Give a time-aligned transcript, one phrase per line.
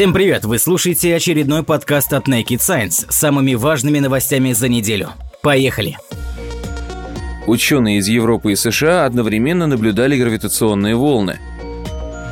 [0.00, 0.46] Всем привет!
[0.46, 5.10] Вы слушаете очередной подкаст от Naked Science с самыми важными новостями за неделю.
[5.42, 5.98] Поехали!
[7.46, 11.38] Ученые из Европы и США одновременно наблюдали гравитационные волны.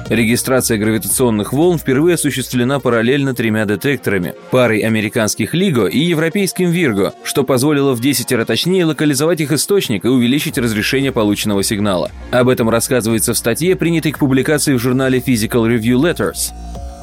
[0.08, 7.44] Регистрация гравитационных волн впервые осуществлена параллельно тремя детекторами– парой американских LIGO и европейским Virgo, что
[7.44, 12.10] позволило в 10 раз точнее локализовать их источник и увеличить разрешение полученного сигнала.
[12.30, 16.54] Об этом рассказывается в статье, принятой к публикации в журнале Physical Review Letters.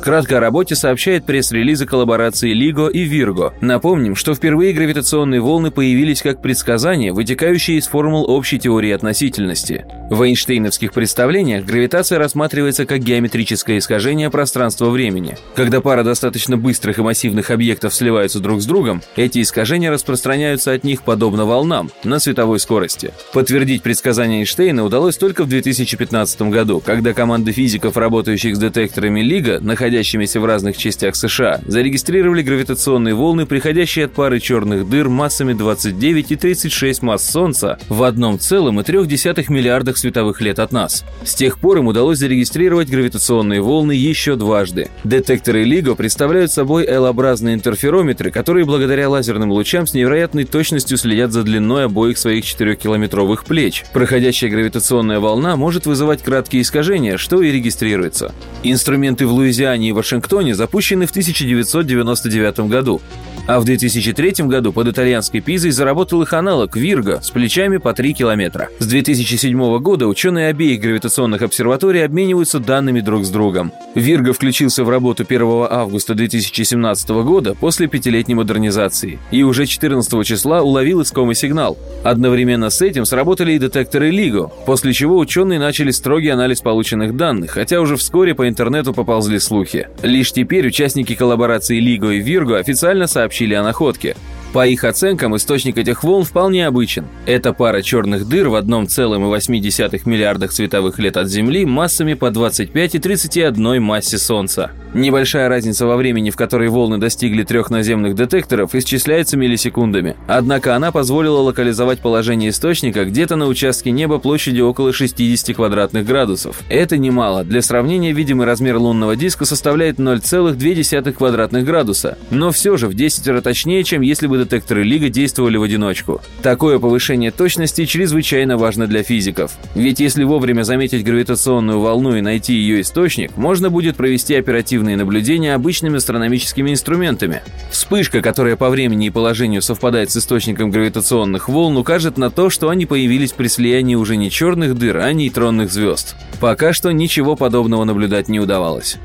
[0.06, 3.54] Кратко о работе сообщает пресс-релизы коллаборации LIGO и Virgo.
[3.60, 9.88] Напомним, что впервые гравитационные волны появились как предсказания, вытекающие из формул общей теории относительности.
[10.12, 15.40] В Эйнштейновских представлениях гравитация рассматривается как геометрическое искажение пространства-времени.
[15.56, 20.84] Когда пара достаточно быстрых и массивных объектов сливаются друг с другом, эти искажения распространяются от
[20.84, 23.12] них подобно волнам на световой скорости.
[23.34, 29.60] Подтвердить предсказания Эйнштейна удалось только в 2015 году, когда команда физиков, работающих с детекторами Лига,
[29.96, 36.32] находящимися в разных частях США, зарегистрировали гравитационные волны, приходящие от пары черных дыр массами 29
[36.32, 40.72] и 36 масс Солнца в одном целом и трех десятых миллиардах миллиардах световых лет от
[40.72, 41.06] нас.
[41.24, 44.90] С тех пор им удалось зарегистрировать гравитационные волны еще дважды.
[45.04, 51.44] Детекторы LIGO представляют собой L-образные интерферометры, которые благодаря лазерным лучам с невероятной точностью следят за
[51.44, 53.86] длиной обоих своих 4-километровых плеч.
[53.94, 58.34] Проходящая гравитационная волна может вызывать краткие искажения, что и регистрируется.
[58.64, 63.02] Инструменты в Луизиане и Вашингтоне запущены в 1999 году.
[63.48, 68.14] А в 2003 году под итальянской Пизой заработал их аналог Вирго с плечами по 3
[68.14, 68.70] километра.
[68.80, 73.72] С 2007 года ученые обеих гравитационных обсерваторий обмениваются данными друг с другом.
[73.94, 80.64] Вирго включился в работу 1 августа 2017 года после пятилетней модернизации и уже 14 числа
[80.64, 81.78] уловил искомый сигнал.
[82.04, 87.52] Одновременно с этим сработали и детекторы LIGO, после чего ученые начали строгий анализ полученных данных,
[87.52, 89.75] хотя уже вскоре по интернету поползли слухи.
[90.02, 94.16] Лишь теперь участники коллаборации LIGO и Virgo официально сообщили о находке.
[94.56, 97.08] По их оценкам, источник этих волн вполне обычен.
[97.26, 103.00] Это пара черных дыр в 1,8 миллиардах световых лет от Земли массами по 25 и
[103.00, 104.72] 31 массе Солнца.
[104.94, 110.16] Небольшая разница во времени, в которой волны достигли трех наземных детекторов, исчисляется миллисекундами.
[110.26, 116.62] Однако она позволила локализовать положение источника где-то на участке неба площадью около 60 квадратных градусов.
[116.70, 117.44] Это немало.
[117.44, 122.18] Для сравнения, видимый размер лунного диска составляет 0,2 квадратных градуса.
[122.30, 126.22] Но все же в 10 раз точнее, чем если бы детекторы Лига действовали в одиночку.
[126.42, 129.52] Такое повышение точности чрезвычайно важно для физиков.
[129.76, 135.54] Ведь если вовремя заметить гравитационную волну и найти ее источник, можно будет провести оперативные наблюдения
[135.54, 137.42] обычными астрономическими инструментами.
[137.72, 142.70] Вспышка, которая по времени и положению совпадает с источником гравитационных волн, укажет на то, что
[142.70, 146.16] они появились при слиянии уже не черных дыр, а нейтронных звезд.
[146.40, 148.98] Пока что ничего подобного наблюдать не удавалось.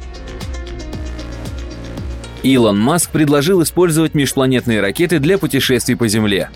[2.43, 6.51] Илон Маск предложил использовать межпланетные ракеты для путешествий по Земле.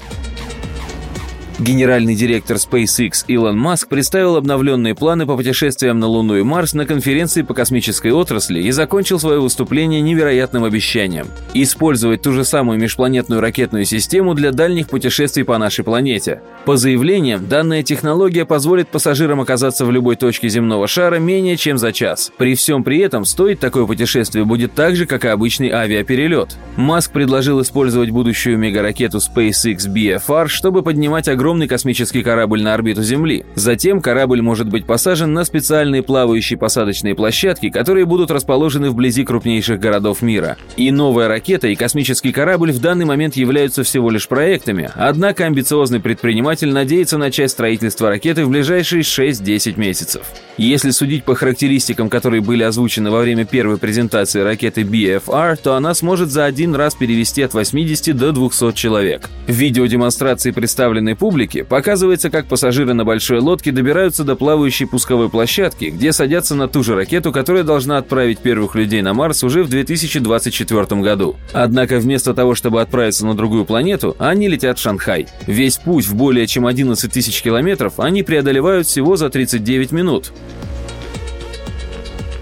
[1.60, 6.84] Генеральный директор SpaceX Илон Маск представил обновленные планы по путешествиям на Луну и Марс на
[6.84, 13.40] конференции по космической отрасли и закончил свое выступление невероятным обещанием– использовать ту же самую межпланетную
[13.40, 16.42] ракетную систему для дальних путешествий по нашей планете.
[16.64, 21.92] По заявлениям, данная технология позволит пассажирам оказаться в любой точке земного шара менее чем за
[21.92, 22.32] час.
[22.36, 26.56] При всем при этом стоить такое путешествие будет так же, как и обычный авиаперелет.
[26.76, 33.02] Маск предложил использовать будущую мегаракету SpaceX BFR, чтобы поднимать огромные огромный космический корабль на орбиту
[33.02, 33.44] Земли.
[33.54, 39.78] Затем корабль может быть посажен на специальные плавающие посадочные площадки, которые будут расположены вблизи крупнейших
[39.78, 40.56] городов мира.
[40.78, 46.00] И новая ракета, и космический корабль в данный момент являются всего лишь проектами, однако амбициозный
[46.00, 50.22] предприниматель надеется начать строительство ракеты в ближайшие 6-10 месяцев.
[50.56, 55.92] Если судить по характеристикам, которые были озвучены во время первой презентации ракеты BFR, то она
[55.92, 59.28] сможет за один раз перевести от 80 до 200 человек.
[59.46, 65.28] В видеодемонстрации, представленной публике, публике показывается, как пассажиры на большой лодке добираются до плавающей пусковой
[65.28, 69.64] площадки, где садятся на ту же ракету, которая должна отправить первых людей на Марс уже
[69.64, 71.34] в 2024 году.
[71.52, 75.26] Однако вместо того, чтобы отправиться на другую планету, они летят в Шанхай.
[75.48, 80.30] Весь путь в более чем 11 тысяч километров они преодолевают всего за 39 минут.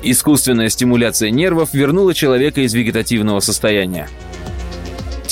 [0.02, 4.10] Искусственная стимуляция нервов вернула человека из вегетативного состояния.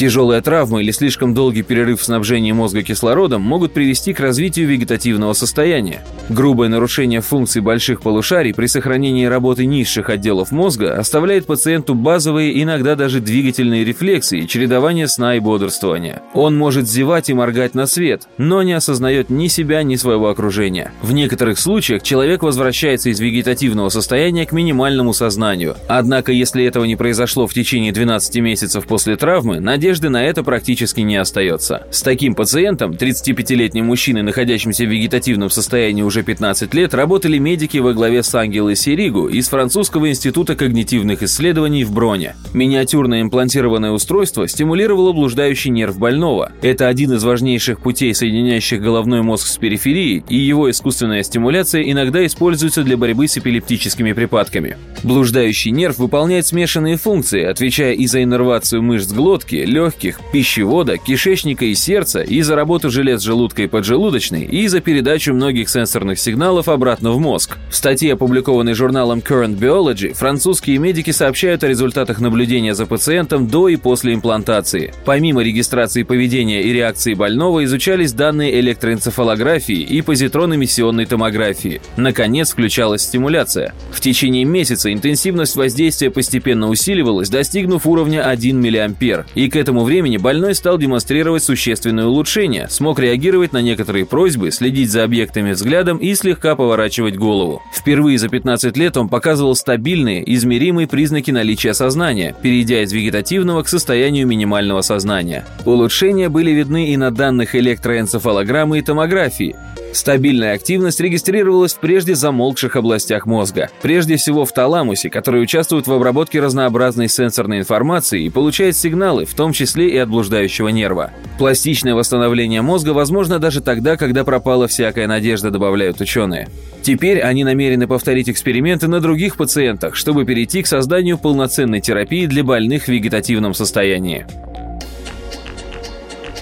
[0.00, 5.34] Тяжелая травма или слишком долгий перерыв в снабжении мозга кислородом могут привести к развитию вегетативного
[5.34, 6.02] состояния.
[6.28, 12.94] Грубое нарушение функций больших полушарий при сохранении работы низших отделов мозга оставляет пациенту базовые, иногда
[12.94, 16.22] даже двигательные рефлексы и чередование сна и бодрствования.
[16.34, 20.92] Он может зевать и моргать на свет, но не осознает ни себя, ни своего окружения.
[21.02, 25.76] В некоторых случаях человек возвращается из вегетативного состояния к минимальному сознанию.
[25.88, 31.00] Однако, если этого не произошло в течение 12 месяцев после травмы, надежды на это практически
[31.00, 31.86] не остается.
[31.90, 37.78] С таким пациентом, 35-летним мужчиной, находящимся в вегетативном состоянии уже уже 15 лет работали медики
[37.78, 42.34] во главе с Ангелой Серигу из Французского института когнитивных исследований в Броне.
[42.52, 46.52] Миниатюрное имплантированное устройство стимулировало блуждающий нерв больного.
[46.60, 52.24] Это один из важнейших путей, соединяющих головной мозг с периферией, и его искусственная стимуляция иногда
[52.26, 54.76] используется для борьбы с эпилептическими припадками.
[55.02, 61.74] Блуждающий нерв выполняет смешанные функции, отвечая и за иннервацию мышц глотки, легких, пищевода, кишечника и
[61.74, 66.68] сердца, и за работу желез желудка и поджелудочной, и за передачу многих сенсорных электронных сигналов
[66.68, 67.58] обратно в мозг.
[67.70, 73.68] В статье, опубликованной журналом Current Biology, французские медики сообщают о результатах наблюдения за пациентом до
[73.68, 74.94] и после имплантации.
[75.04, 81.82] Помимо регистрации поведения и реакции больного, изучались данные электроэнцефалографии и позитронно-эмиссионной томографии.
[81.96, 83.74] Наконец, включалась стимуляция.
[83.92, 89.26] В течение месяца интенсивность воздействия постепенно усиливалась, достигнув уровня 1 мА.
[89.34, 94.90] И к этому времени больной стал демонстрировать существенное улучшение, смог реагировать на некоторые просьбы, следить
[94.90, 95.52] за объектами
[95.90, 97.62] взглядом и слегка поворачивать голову.
[97.72, 103.68] Впервые за 15 лет он показывал стабильные, измеримые признаки наличия сознания, перейдя из вегетативного к
[103.68, 105.44] состоянию минимального сознания.
[105.64, 109.56] Улучшения были видны и на данных электроэнцефалограммы и томографии.
[109.92, 113.70] Стабильная активность регистрировалась в прежде замолкших областях мозга.
[113.82, 119.34] Прежде всего в таламусе, который участвует в обработке разнообразной сенсорной информации и получает сигналы, в
[119.34, 121.10] том числе и от блуждающего нерва.
[121.38, 126.48] Пластичное восстановление мозга возможно даже тогда, когда пропала всякая надежда, добавляют ученые.
[126.82, 132.44] Теперь они намерены повторить эксперименты на других пациентах, чтобы перейти к созданию полноценной терапии для
[132.44, 134.26] больных в вегетативном состоянии.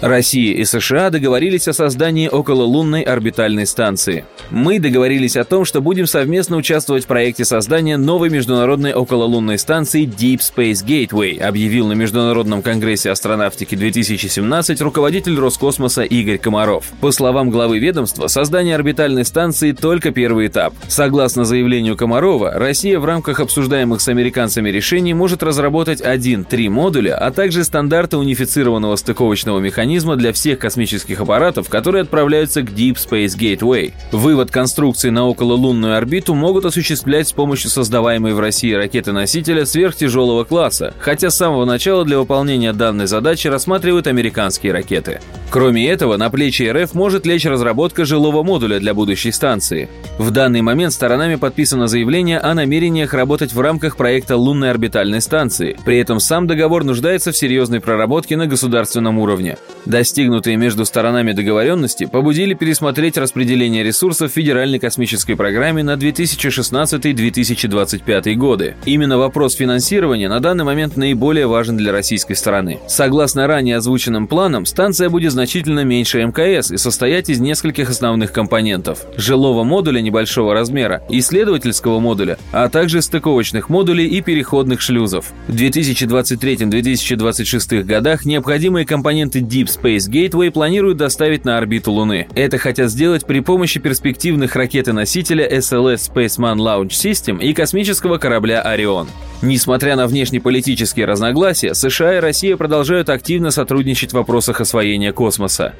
[0.00, 4.24] Россия и США договорились о создании окололунной орбитальной станции.
[4.50, 10.06] Мы договорились о том, что будем совместно участвовать в проекте создания новой международной окололунной станции
[10.06, 16.84] Deep Space Gateway, объявил на Международном конгрессе астронавтики 2017 руководитель Роскосмоса Игорь Комаров.
[17.00, 20.74] По словам главы ведомства, создание орбитальной станции только первый этап.
[20.86, 27.32] Согласно заявлению Комарова, Россия в рамках обсуждаемых с американцами решений может разработать один-три модуля, а
[27.32, 33.38] также стандарты унифицированного стыковочного механизма механизма для всех космических аппаратов, которые отправляются к Deep Space
[33.38, 33.92] Gateway.
[34.12, 40.92] Вывод конструкции на окололунную орбиту могут осуществлять с помощью создаваемой в России ракеты-носителя сверхтяжелого класса,
[40.98, 45.20] хотя с самого начала для выполнения данной задачи рассматривают американские ракеты.
[45.50, 49.88] Кроме этого, на плечи РФ может лечь разработка жилого модуля для будущей станции.
[50.18, 55.78] В данный момент сторонами подписано заявление о намерениях работать в рамках проекта лунной орбитальной станции.
[55.86, 59.56] При этом сам договор нуждается в серьезной проработке на государственном уровне.
[59.88, 68.76] Достигнутые между сторонами договоренности побудили пересмотреть распределение ресурсов Федеральной космической программе на 2016-2025 годы.
[68.84, 72.80] Именно вопрос финансирования на данный момент наиболее важен для российской стороны.
[72.86, 79.06] Согласно ранее озвученным планам, станция будет значительно меньше МКС и состоять из нескольких основных компонентов–
[79.16, 85.32] жилого модуля небольшого размера, исследовательского модуля, а также стыковочных модулей и переходных шлюзов.
[85.46, 92.26] В 2023-2026 годах необходимые компоненты Deep Space Gateway планируют доставить на орбиту Луны.
[92.34, 99.08] Это хотят сделать при помощи перспективных ракеты-носителя SLS Spaceman Launch System и космического корабля Орион.
[99.40, 105.74] Несмотря на внешнеполитические разногласия, США и Россия продолжают активно сотрудничать в вопросах освоения космоса.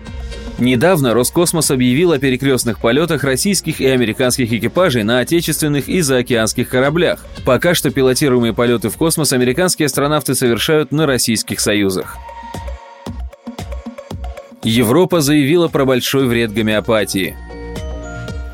[0.58, 7.24] Недавно Роскосмос объявил о перекрестных полетах российских и американских экипажей на отечественных и заокеанских кораблях.
[7.44, 12.16] Пока что пилотируемые полеты в космос американские астронавты совершают на российских союзах.
[14.64, 17.36] Европа заявила про большой вред гомеопатии.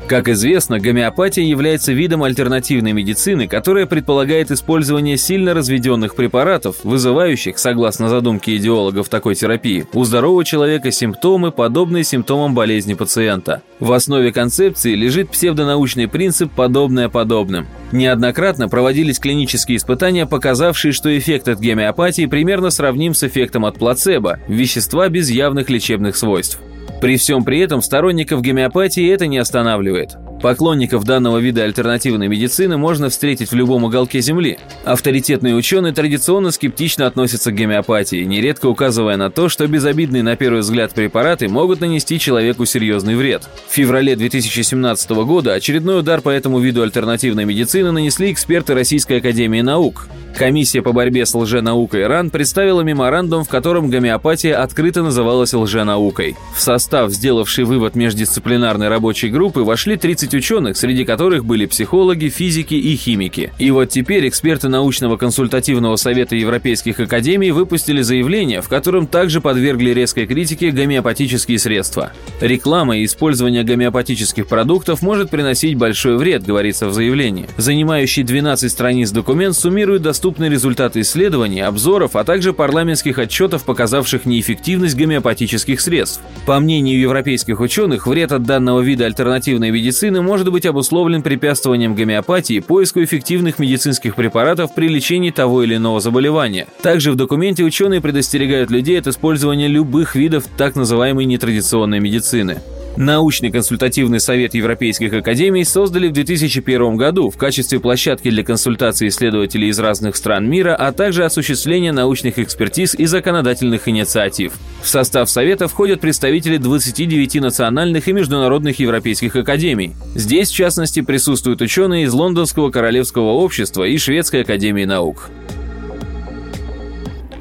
[0.07, 8.07] Как известно, гомеопатия является видом альтернативной медицины, которая предполагает использование сильно разведенных препаратов, вызывающих, согласно
[8.07, 13.63] задумке идеологов такой терапии, у здорового человека симптомы, подобные симптомам болезни пациента.
[13.79, 17.65] В основе концепции лежит псевдонаучный принцип «подобное подобным».
[17.91, 24.39] Неоднократно проводились клинические испытания, показавшие, что эффект от гомеопатии примерно сравним с эффектом от плацебо–
[24.47, 26.59] вещества без явных лечебных свойств.
[27.01, 30.17] При всем при этом сторонников гомеопатии это не останавливает.
[30.41, 34.59] Поклонников данного вида альтернативной медицины можно встретить в любом уголке Земли.
[34.83, 40.59] Авторитетные ученые традиционно скептично относятся к гомеопатии, нередко указывая на то, что безобидные на первый
[40.59, 43.49] взгляд препараты могут нанести человеку серьезный вред.
[43.67, 49.61] В феврале 2017 года очередной удар по этому виду альтернативной медицины нанесли эксперты Российской Академии
[49.61, 50.07] Наук.
[50.37, 56.35] Комиссия по борьбе с лженаукой РАН представила меморандум, в котором гомеопатия открыто называлась лженаукой.
[56.53, 62.73] В состав, сделавший вывод междисциплинарной рабочей группы, вошли 30 ученых, среди которых были психологи, физики
[62.73, 63.53] и химики.
[63.59, 69.91] И вот теперь эксперты научного консультативного совета Европейских академий выпустили заявление, в котором также подвергли
[69.91, 72.11] резкой критике гомеопатические средства.
[72.41, 77.47] Реклама и использование гомеопатических продуктов может приносить большой вред, говорится в заявлении.
[77.55, 84.25] Занимающий 12 страниц документ суммирует доступные доступны результаты исследований, обзоров, а также парламентских отчетов, показавших
[84.25, 86.19] неэффективность гомеопатических средств.
[86.47, 92.59] По мнению европейских ученых, вред от данного вида альтернативной медицины может быть обусловлен препятствованием гомеопатии
[92.59, 96.65] поиску эффективных медицинских препаратов при лечении того или иного заболевания.
[96.81, 102.61] Также в документе ученые предостерегают людей от использования любых видов так называемой нетрадиционной медицины.
[102.97, 109.67] Научный консультативный совет Европейских академий создали в 2001 году в качестве площадки для консультаций исследователей
[109.67, 114.53] из разных стран мира, а также осуществления научных экспертиз и законодательных инициатив.
[114.81, 119.93] В состав совета входят представители 29 национальных и международных европейских академий.
[120.15, 125.29] Здесь, в частности, присутствуют ученые из Лондонского королевского общества и Шведской академии наук.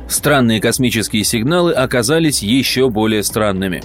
[0.08, 3.82] Странные космические сигналы оказались еще более странными.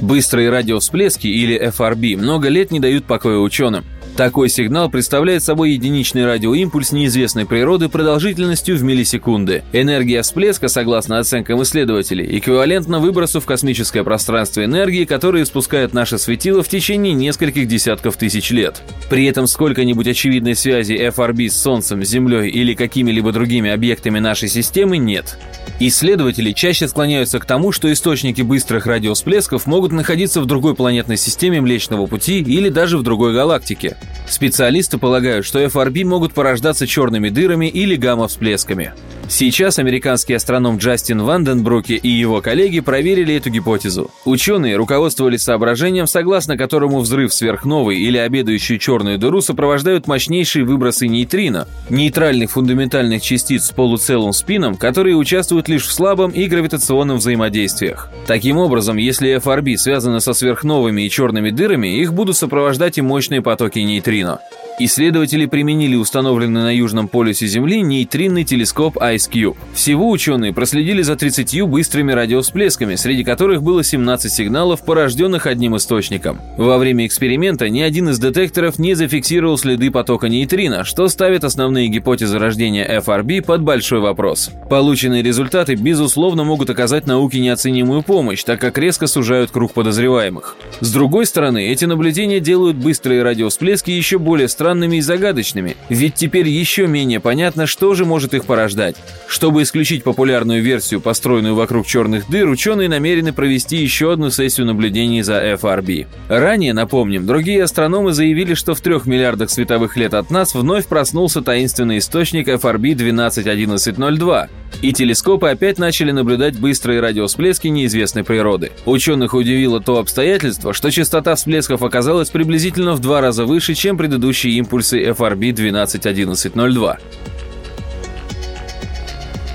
[0.00, 3.84] Быстрые радиовсплески или FRB много лет не дают покоя ученым.
[4.16, 9.62] Такой сигнал представляет собой единичный радиоимпульс неизвестной природы продолжительностью в миллисекунды.
[9.74, 16.62] Энергия всплеска, согласно оценкам исследователей, эквивалентна выбросу в космическое пространство энергии, которую испускает наше светило
[16.62, 18.80] в течение нескольких десятков тысяч лет.
[19.10, 24.96] При этом сколько-нибудь очевидной связи FRB с Солнцем, Землей или какими-либо другими объектами нашей системы
[24.96, 25.38] нет.
[25.78, 31.60] Исследователи чаще склоняются к тому, что источники быстрых радиовсплесков могут находиться в другой планетной системе
[31.60, 33.94] Млечного Пути или даже в другой галактике.
[34.28, 38.92] Специалисты полагают, что FRB могут порождаться черными дырами или гамма-всплесками.
[39.28, 44.10] Сейчас американский астроном Джастин Ванденбруке и его коллеги проверили эту гипотезу.
[44.24, 51.66] Ученые руководствовались соображением, согласно которому взрыв сверхновой или обедающую черную дыру сопровождают мощнейшие выбросы нейтрино,
[51.90, 58.10] нейтральных фундаментальных частиц с полуцелым спином, которые участвуют лишь в слабом и гравитационном взаимодействиях.
[58.26, 63.42] Таким образом, если FRB связаны со сверхновыми и черными дырами, их будут сопровождать и мощные
[63.42, 64.40] потоки нейтрино нейтрино.
[64.78, 69.56] Исследователи применили установленный на Южном полюсе Земли нейтринный телескоп IceCube.
[69.72, 76.40] Всего ученые проследили за 30 быстрыми радиовсплесками, среди которых было 17 сигналов, порожденных одним источником.
[76.58, 81.88] Во время эксперимента ни один из детекторов не зафиксировал следы потока нейтрино, что ставит основные
[81.88, 84.50] гипотезы рождения FRB под большой вопрос.
[84.68, 90.54] Полученные результаты, безусловно, могут оказать науке неоценимую помощь, так как резко сужают круг подозреваемых.
[90.80, 96.16] С другой стороны, эти наблюдения делают быстрые радиовсплески еще более странными странными и загадочными, ведь
[96.16, 98.96] теперь еще менее понятно, что же может их порождать.
[99.28, 105.22] Чтобы исключить популярную версию, построенную вокруг черных дыр, ученые намерены провести еще одну сессию наблюдений
[105.22, 106.08] за FRB.
[106.28, 111.42] Ранее, напомним, другие астрономы заявили, что в трех миллиардах световых лет от нас вновь проснулся
[111.42, 114.48] таинственный источник FRB 121102,
[114.82, 118.72] и телескопы опять начали наблюдать быстрые радиовсплески неизвестной природы.
[118.84, 124.55] Ученых удивило то обстоятельство, что частота всплесков оказалась приблизительно в два раза выше, чем предыдущие
[124.58, 126.98] импульсы FRB 121102.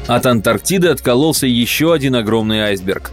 [0.07, 3.11] От Антарктиды откололся еще один огромный айсберг.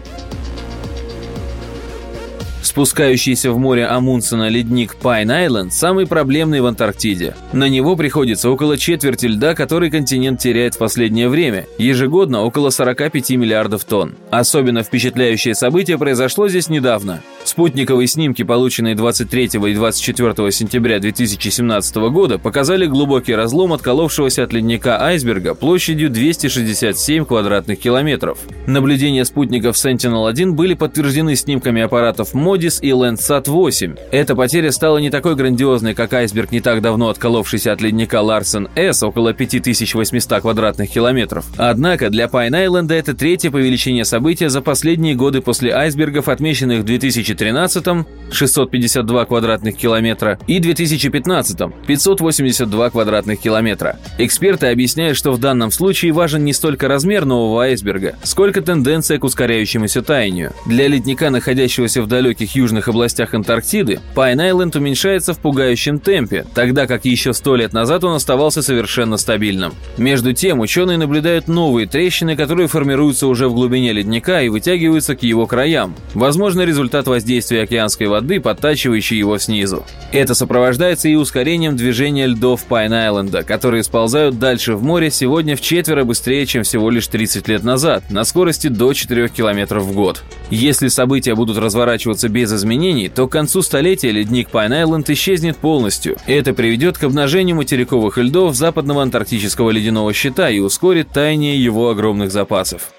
[2.68, 7.34] Спускающийся в море Амундсена ледник Пайн-Айленд самый проблемный в Антарктиде.
[7.54, 13.30] На него приходится около четверти льда, который континент теряет в последнее время, ежегодно около 45
[13.30, 14.16] миллиардов тонн.
[14.30, 17.22] Особенно впечатляющее событие произошло здесь недавно.
[17.44, 25.02] Спутниковые снимки, полученные 23 и 24 сентября 2017 года, показали глубокий разлом отколовшегося от ледника
[25.02, 28.38] айсберга площадью 267 квадратных километров.
[28.66, 34.00] Наблюдения спутников Sentinel-1 были подтверждены снимками аппаратов МОДИ Модис и Landsat-8.
[34.10, 38.68] Эта потеря стала не такой грандиозной, как айсберг, не так давно отколовшийся от ледника Ларсен
[38.74, 41.44] С около 5800 квадратных километров.
[41.56, 46.84] Однако для Пайн-Айленда это третье по величине событие за последние годы после айсбергов, отмеченных в
[46.84, 47.84] 2013
[48.32, 54.00] 652 квадратных километра и 2015 582 квадратных километра.
[54.18, 59.24] Эксперты объясняют, что в данном случае важен не столько размер нового айсберга, сколько тенденция к
[59.24, 60.52] ускоряющемуся таянию.
[60.66, 67.04] Для ледника, находящегося в далеких южных областях Антарктиды, Пайн-Айленд уменьшается в пугающем темпе, тогда как
[67.04, 69.74] еще сто лет назад он оставался совершенно стабильным.
[69.96, 75.22] Между тем, ученые наблюдают новые трещины, которые формируются уже в глубине ледника и вытягиваются к
[75.22, 75.94] его краям.
[76.14, 79.84] Возможно, результат воздействия океанской воды, подтачивающей его снизу.
[80.12, 86.04] Это сопровождается и ускорением движения льдов Пайн-Айленда, которые сползают дальше в море сегодня в четверо
[86.04, 90.22] быстрее, чем всего лишь 30 лет назад, на скорости до 4 км в год.
[90.50, 96.16] Если события будут разворачиваться без изменений, то к концу столетия ледник Пайн-Айленд исчезнет полностью.
[96.26, 102.30] Это приведет к обнажению материковых льдов западного антарктического ледяного щита и ускорит таяние его огромных
[102.30, 102.92] запасов.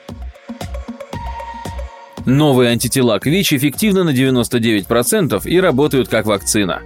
[2.26, 6.82] Новые антитела к ВИЧ эффективны на 99% и работают как вакцина.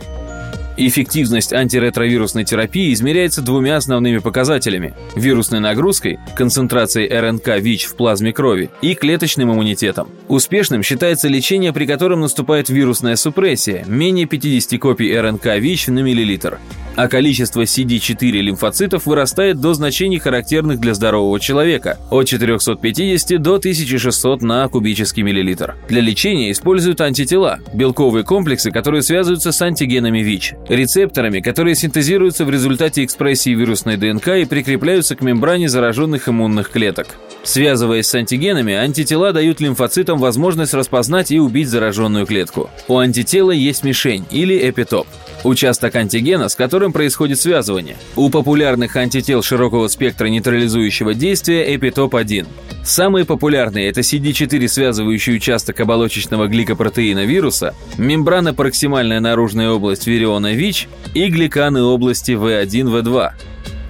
[0.75, 8.72] Эффективность антиретровирусной терапии измеряется двумя основными показателями– вирусной нагрузкой, концентрацией РНК ВИЧ в плазме крови
[8.82, 10.10] и клеточным иммунитетом.
[10.27, 16.60] Успешным считается лечение, при котором наступает вирусная супрессия– менее 50 копий РНК ВИЧ на миллилитр
[16.96, 24.42] а количество CD4 лимфоцитов вырастает до значений, характерных для здорового человека– от 450 до 1600
[24.42, 25.75] на кубический миллилитр.
[25.88, 32.50] Для лечения используют антитела– белковые комплексы, которые связываются с антигенами ВИЧ, рецепторами, которые синтезируются в
[32.50, 37.08] результате экспрессии вирусной ДНК и прикрепляются к мембране зараженных иммунных клеток.
[37.43, 42.70] Связываясь с антигенами, антитела дают лимфоцитам возможность распознать и убить зараженную клетку.
[42.88, 45.08] У антитела есть мишень или эпитоп–
[45.43, 47.98] участок антигена, с которым происходит связывание.
[48.15, 52.48] У популярных антител широкого спектра нейтрализующего действия эпитоп-1.
[52.84, 61.27] Самые популярные– это CD4 связывающий участок оболочечного гликопротеина вируса, мембрана-проксимальная наружная область вириона ВИЧ и
[61.29, 63.31] гликаны области В1-В2.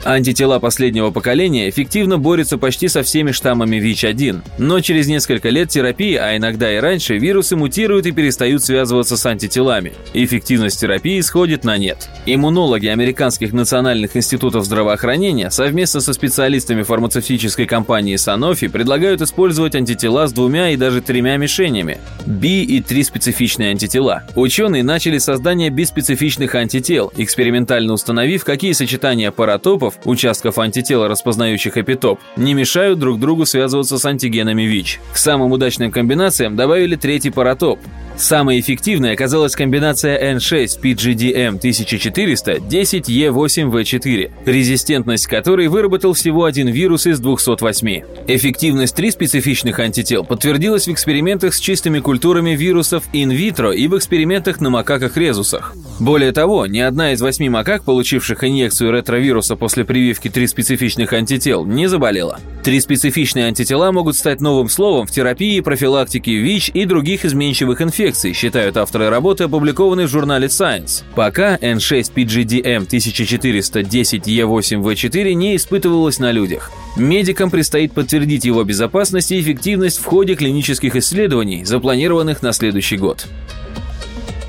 [0.06, 6.16] Антитела последнего поколения эффективно борются почти со всеми штаммами ВИЧ-1, но через несколько лет терапии,
[6.16, 9.94] а иногда и раньше, вирусы мутируют и перестают связываться с антителами.
[10.14, 12.10] Эффективность терапии сходит на нет.
[12.26, 20.34] Иммунологи американских национальных институтов здравоохранения совместно со специалистами фармацевтической компании Sanofi предлагают использовать антитела с
[20.34, 24.24] двумя и даже тремя мишенями– B и 3 специфичные антитела.
[24.36, 32.20] Ученые начали создание биспецифичных антител, экспериментально установив, какие сочетания паратопов участков, участков антитела, распознающих эпитоп,
[32.36, 35.00] не мешают друг другу связываться с антигенами ВИЧ.
[35.14, 37.80] К самым удачным комбинациям добавили третий паратоп.
[38.16, 47.20] Самой эффективной оказалась комбинация N6 PGDM 1400 10E8V4, резистентность которой выработал всего один вирус из
[47.20, 48.04] 208.
[48.28, 54.62] Эффективность три специфичных антител подтвердилась в экспериментах с чистыми культурами вирусов инвитро и в экспериментах
[54.62, 55.76] на макаках-резусах.
[56.00, 61.66] Более того, ни одна из восьми макак, получивших инъекцию ретровируса после прививки три специфичных антител,
[61.66, 62.40] не заболела.
[62.64, 68.34] Три специфичные антитела могут стать новым словом в терапии профилактике ВИЧ и других изменчивых инфекций,
[68.34, 71.04] считают авторы работы, опубликованной в журнале Science.
[71.14, 76.72] Пока N6-PGDM 1410E8V4 не испытывалось на людях.
[76.98, 83.28] Медикам предстоит подтвердить его безопасность и эффективность в ходе клинических исследований, запланированных на следующий год.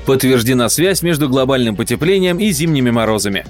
[0.05, 3.45] Подтверждена связь между глобальным потеплением и зимними морозами.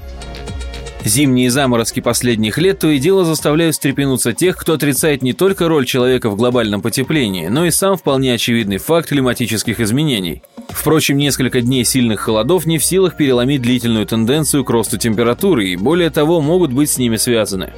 [1.06, 5.86] Зимние заморозки последних лет то и дело заставляют встрепенуться тех, кто отрицает не только роль
[5.86, 10.42] человека в глобальном потеплении, но и сам вполне очевидный факт климатических изменений.
[10.70, 15.76] Впрочем, несколько дней сильных холодов не в силах переломить длительную тенденцию к росту температуры и,
[15.76, 17.72] более того, могут быть с ними связаны.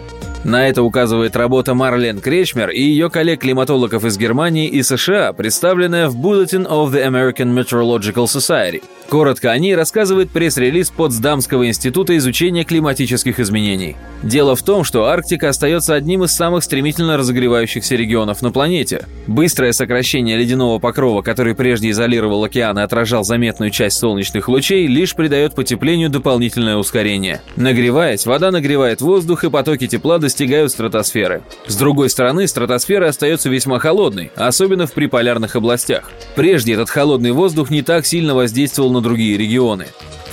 [0.48, 6.16] На это указывает работа Марлен Кречмер и ее коллег-климатологов из Германии и США, представленная в
[6.16, 8.82] Bulletin of the American Meteorological Society.
[9.10, 13.98] Коротко о ней рассказывает пресс-релиз Потсдамского института изучения климатических изменений.
[14.24, 19.06] Дело в том, что Арктика остается одним из самых стремительно разогревающихся регионов на планете.
[19.28, 25.14] Быстрое сокращение ледяного покрова, который прежде изолировал океан и отражал заметную часть солнечных лучей, лишь
[25.14, 27.42] придает потеплению дополнительное ускорение.
[27.58, 30.37] Нагреваясь, вода нагревает воздух, и потоки тепла достигают
[30.70, 31.42] стратосферы.
[31.66, 36.12] С другой стороны, стратосфера остается весьма холодной, особенно в приполярных областях.
[36.36, 39.88] Прежде этот холодный воздух не так сильно воздействовал на другие регионы.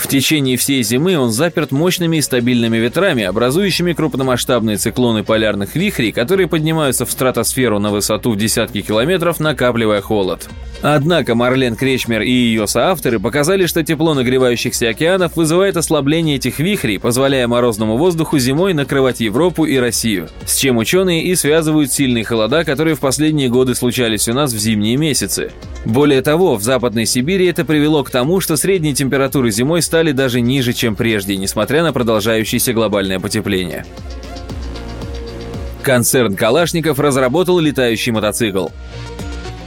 [0.04, 6.12] В течение всей зимы он заперт мощными и стабильными ветрами, образующими крупномасштабные циклоны полярных вихрей,
[6.12, 10.46] которые поднимаются в стратосферу на высоту в десятки километров, накапливая холод.
[10.82, 17.00] Однако Марлен Кречмер и ее соавторы показали, что тепло нагревающихся океанов вызывает ослабление этих вихрей,
[17.00, 22.64] позволяя морозному воздуху зимой накрывать Европу и Россию, с чем ученые и связывают сильные холода,
[22.64, 25.50] которые в последние годы случались у нас в зимние месяцы.
[25.86, 30.40] Более того, в Западной Сибири это привело к тому, что средние температуры зимой стали даже
[30.40, 33.84] ниже, чем прежде, несмотря на продолжающееся глобальное потепление.
[35.82, 38.68] Концерн Калашников разработал летающий мотоцикл.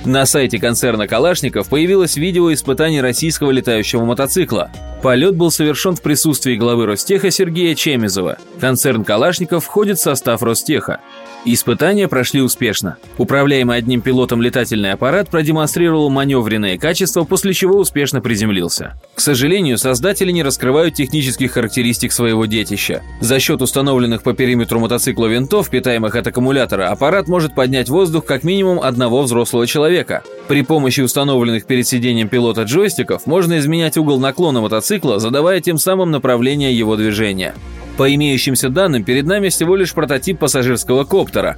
[0.08, 4.72] На сайте концерна «Калашников» появилось видео испытаний российского летающего мотоцикла.
[5.04, 8.38] Полет был совершен в присутствии главы Ростеха Сергея Чемизова.
[8.60, 11.02] Концерн «Калашников» входит в состав Ростеха.
[11.50, 12.98] Испытания прошли успешно.
[13.18, 19.00] Управляемый одним пилотом летательный аппарат продемонстрировал маневренные качества, после чего успешно приземлился.
[19.16, 23.02] К сожалению, создатели не раскрывают технических характеристик своего детища.
[23.22, 28.44] За счет установленных по периметру мотоцикла винтов, питаемых от аккумулятора, аппарат может поднять воздух как
[28.44, 30.24] минимум одного взрослого человека.
[30.50, 36.12] При помощи установленных перед сиденьем пилота джойстиков можно изменять угол наклона мотоцикла, задавая тем самым
[36.12, 37.56] направление его движения.
[37.98, 41.58] По имеющимся данным, перед нами всего лишь прототип пассажирского коптера.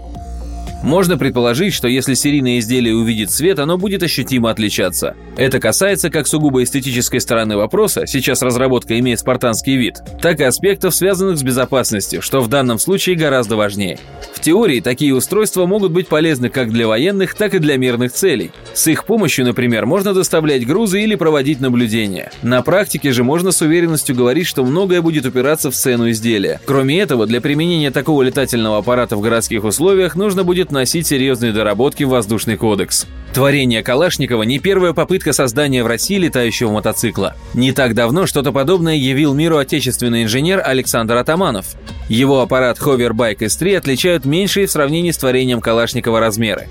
[0.83, 5.15] Можно предположить, что если серийное изделие увидит свет, оно будет ощутимо отличаться.
[5.35, 10.95] Это касается как сугубо эстетической стороны вопроса, сейчас разработка имеет спартанский вид, так и аспектов,
[10.95, 13.99] связанных с безопасностью, что в данном случае гораздо важнее.
[14.33, 18.51] В теории такие устройства могут быть полезны как для военных, так и для мирных целей.
[18.73, 22.31] С их помощью, например, можно доставлять грузы или проводить наблюдения.
[22.41, 26.61] На практике же можно с уверенностью говорить, что многое будет упираться в цену изделия.
[26.65, 32.03] Кроме этого, для применения такого летательного аппарата в городских условиях нужно будет носить серьезные доработки
[32.03, 33.07] в воздушный кодекс.
[33.33, 37.35] Творение Калашникова не первая попытка создания в России летающего мотоцикла.
[37.53, 41.75] Не так давно что-то подобное явил миру отечественный инженер Александр Атаманов.
[42.07, 46.67] Его аппарат Hoverbike S3 отличают меньшие в сравнении с творением Калашникова размеры.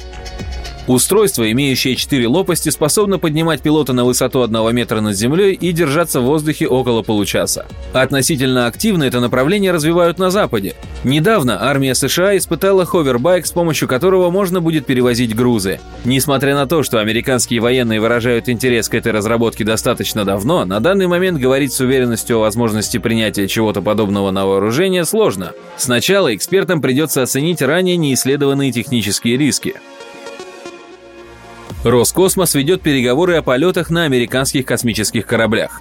[0.89, 6.21] Устройство, имеющее четыре лопасти, способно поднимать пилота на высоту одного метра над землей и держаться
[6.21, 7.67] в воздухе около получаса.
[7.93, 10.77] Относительно активно это направление развивают на Западе.
[11.05, 15.79] Недавно армия США испытала ховербайк, с помощью которого можно будет перевозить грузы.
[16.07, 21.07] Несмотря на то, что американские военные выражают интерес к этой разработке достаточно давно, на данный
[21.07, 25.53] момент говорить с уверенностью о возможности принятия чего-то подобного на вооружение сложно.
[25.77, 29.75] Сначала экспертам придется оценить ранее неисследованные технические риски.
[31.85, 35.81] Роскосмос ведет переговоры о полетах на американских космических кораблях.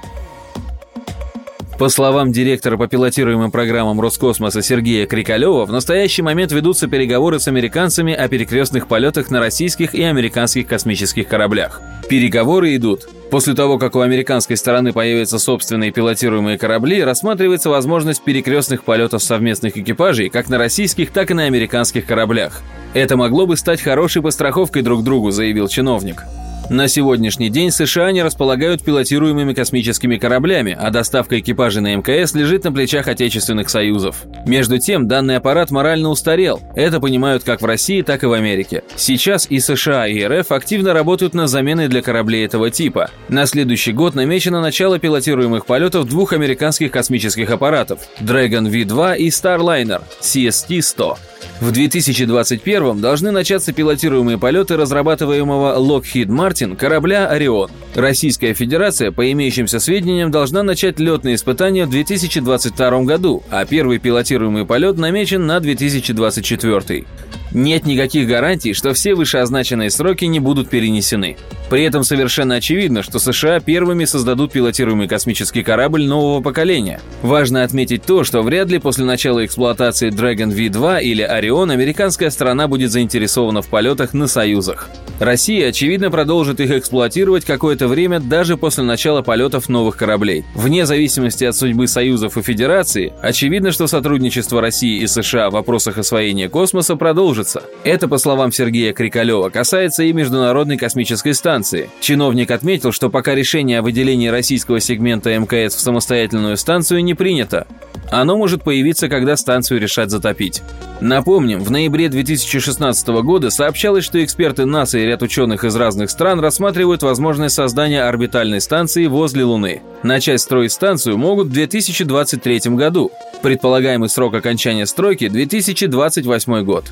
[1.77, 7.47] По словам директора по пилотируемым программам Роскосмоса Сергея Крикалева, в настоящий момент ведутся переговоры с
[7.47, 11.79] американцами о перекрестных полетах на российских и американских космических кораблях.
[12.09, 13.07] Переговоры идут.
[13.29, 19.77] После того, как у американской стороны появятся собственные пилотируемые корабли, рассматривается возможность перекрестных полетов совместных
[19.77, 22.63] экипажей как на российских, так и на американских кораблях.
[22.95, 26.23] Это могло бы стать хорошей постраховкой друг другу, заявил чиновник.
[26.69, 32.65] На сегодняшний день США не располагают пилотируемыми космическими кораблями, а доставка экипажей на МКС лежит
[32.65, 34.25] на плечах отечественных союзов.
[34.45, 36.61] Между тем, данный аппарат морально устарел.
[36.75, 38.83] Это понимают как в России, так и в Америке.
[38.97, 43.11] Сейчас и США, и РФ активно работают над заменой для кораблей этого типа.
[43.29, 50.01] На следующий год намечено начало пилотируемых полетов двух американских космических аппаратов– Dragon V2 и Starliner
[50.19, 51.17] CST-100.
[51.59, 57.71] В 2021 должны начаться пилотируемые полеты разрабатываемого Lockheed Martin корабля «Орион».
[57.95, 64.67] Российская Федерация, по имеющимся сведениям, должна начать летные испытания в 2022 году, а первый пилотируемый
[64.67, 67.05] полет намечен на 2024.
[67.51, 71.37] Нет никаких гарантий, что все вышеозначенные сроки не будут перенесены.
[71.69, 77.01] При этом совершенно очевидно, что США первыми создадут пилотируемый космический корабль нового поколения.
[77.21, 82.67] Важно отметить то, что вряд ли после начала эксплуатации Dragon V2 или Orion американская сторона
[82.67, 84.89] будет заинтересована в полетах на союзах.
[85.19, 90.45] Россия, очевидно, продолжит их эксплуатировать какое-то время даже после начала полетов новых кораблей.
[90.53, 95.97] Вне зависимости от судьбы союзов и федерации, очевидно, что сотрудничество России и США в вопросах
[95.97, 97.36] освоения космоса продолжится.
[97.83, 101.89] Это, по словам Сергея Крикалева, касается и Международной космической станции.
[101.99, 107.67] Чиновник отметил, что пока решение о выделении российского сегмента МКС в самостоятельную станцию не принято.
[108.09, 110.61] Оно может появиться, когда станцию решат затопить.
[111.01, 116.39] Напомним, в ноябре 2016 года сообщалось, что эксперты НАСА и ряд ученых из разных стран
[116.39, 119.81] рассматривают возможность создания орбитальной станции возле Луны.
[120.03, 123.11] Начать строить станцию могут в 2023 году.
[123.41, 126.85] Предполагаемый срок окончания стройки– 2028 год.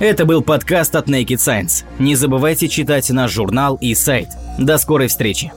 [0.00, 1.84] Это был подкаст от Naked Science.
[1.98, 4.28] Не забывайте читать наш журнал и сайт.
[4.58, 5.52] До скорой встречи!